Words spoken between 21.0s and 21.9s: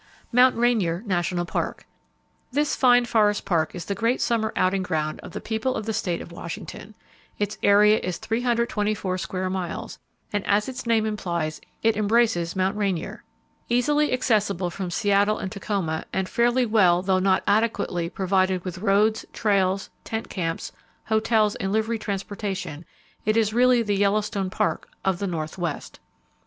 hotels and